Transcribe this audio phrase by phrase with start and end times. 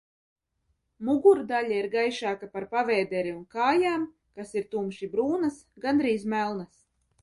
[1.09, 6.87] Mugurdaļa ir gaišāka par pavēderi un kājām, kas ir tumši brūnas, gandrīz melnas.